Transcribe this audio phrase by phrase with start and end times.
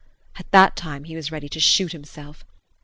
[0.37, 2.43] At that time he was ready to shoot himself.